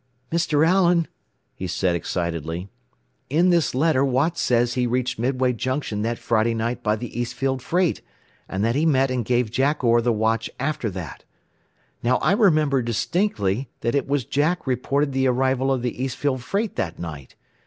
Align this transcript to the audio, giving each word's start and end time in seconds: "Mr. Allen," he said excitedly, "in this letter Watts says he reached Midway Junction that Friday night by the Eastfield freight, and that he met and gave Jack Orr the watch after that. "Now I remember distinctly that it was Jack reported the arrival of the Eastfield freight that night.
"Mr. 0.31 0.65
Allen," 0.65 1.07
he 1.53 1.67
said 1.67 1.95
excitedly, 1.95 2.67
"in 3.29 3.51
this 3.51 3.75
letter 3.75 4.03
Watts 4.03 4.41
says 4.41 4.73
he 4.73 4.87
reached 4.87 5.19
Midway 5.19 5.53
Junction 5.53 6.01
that 6.01 6.17
Friday 6.17 6.55
night 6.55 6.81
by 6.81 6.95
the 6.95 7.19
Eastfield 7.21 7.61
freight, 7.61 8.01
and 8.49 8.65
that 8.65 8.73
he 8.73 8.83
met 8.83 9.11
and 9.11 9.23
gave 9.23 9.51
Jack 9.51 9.83
Orr 9.83 10.01
the 10.01 10.11
watch 10.11 10.49
after 10.59 10.89
that. 10.89 11.23
"Now 12.01 12.17
I 12.17 12.31
remember 12.31 12.81
distinctly 12.81 13.69
that 13.81 13.93
it 13.93 14.07
was 14.07 14.25
Jack 14.25 14.65
reported 14.65 15.11
the 15.11 15.27
arrival 15.27 15.71
of 15.71 15.83
the 15.83 16.03
Eastfield 16.03 16.41
freight 16.41 16.77
that 16.77 16.97
night. 16.97 17.35